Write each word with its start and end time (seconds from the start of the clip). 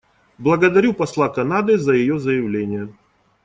Благодарю 0.39 0.93
посла 0.95 1.29
Канады 1.29 1.77
за 1.77 1.93
ее 1.93 2.17
заявление. 2.17 2.91